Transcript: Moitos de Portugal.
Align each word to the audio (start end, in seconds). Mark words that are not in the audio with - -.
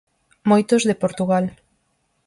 Moitos 0.49 0.81
de 0.89 0.99
Portugal. 1.03 1.45